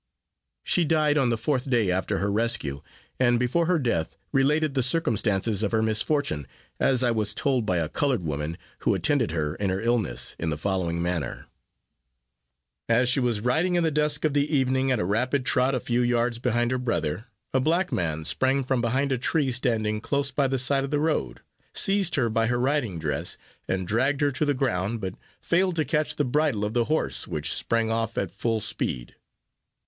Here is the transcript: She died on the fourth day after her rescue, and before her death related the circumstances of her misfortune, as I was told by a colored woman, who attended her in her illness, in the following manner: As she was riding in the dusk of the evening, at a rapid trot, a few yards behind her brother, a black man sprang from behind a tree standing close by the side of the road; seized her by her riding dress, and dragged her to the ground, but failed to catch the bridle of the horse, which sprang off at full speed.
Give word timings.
She 0.63 0.83
died 0.83 1.15
on 1.15 1.29
the 1.29 1.37
fourth 1.37 1.69
day 1.69 1.91
after 1.91 2.17
her 2.17 2.31
rescue, 2.31 2.81
and 3.19 3.37
before 3.37 3.67
her 3.67 3.77
death 3.77 4.15
related 4.31 4.73
the 4.73 4.81
circumstances 4.81 5.61
of 5.61 5.73
her 5.73 5.83
misfortune, 5.83 6.47
as 6.79 7.03
I 7.03 7.11
was 7.11 7.35
told 7.35 7.67
by 7.67 7.77
a 7.77 7.87
colored 7.87 8.23
woman, 8.23 8.57
who 8.79 8.95
attended 8.95 9.29
her 9.29 9.53
in 9.53 9.69
her 9.69 9.79
illness, 9.79 10.35
in 10.39 10.49
the 10.49 10.57
following 10.57 11.03
manner: 11.03 11.45
As 12.89 13.09
she 13.09 13.19
was 13.19 13.41
riding 13.41 13.75
in 13.75 13.83
the 13.83 13.91
dusk 13.91 14.25
of 14.25 14.33
the 14.33 14.51
evening, 14.51 14.91
at 14.91 14.97
a 14.97 15.05
rapid 15.05 15.45
trot, 15.45 15.75
a 15.75 15.79
few 15.79 16.01
yards 16.01 16.39
behind 16.39 16.71
her 16.71 16.79
brother, 16.79 17.25
a 17.53 17.59
black 17.59 17.91
man 17.91 18.25
sprang 18.25 18.63
from 18.63 18.81
behind 18.81 19.11
a 19.11 19.19
tree 19.19 19.51
standing 19.51 20.01
close 20.01 20.31
by 20.31 20.47
the 20.47 20.57
side 20.57 20.83
of 20.83 20.89
the 20.89 20.97
road; 20.99 21.41
seized 21.75 22.15
her 22.15 22.27
by 22.27 22.47
her 22.47 22.59
riding 22.59 22.97
dress, 22.97 23.37
and 23.67 23.87
dragged 23.87 24.21
her 24.21 24.31
to 24.31 24.45
the 24.45 24.55
ground, 24.55 24.99
but 24.99 25.13
failed 25.39 25.75
to 25.75 25.85
catch 25.85 26.15
the 26.15 26.25
bridle 26.25 26.65
of 26.65 26.73
the 26.73 26.85
horse, 26.85 27.27
which 27.27 27.53
sprang 27.53 27.91
off 27.91 28.17
at 28.17 28.31
full 28.31 28.59
speed. 28.59 29.13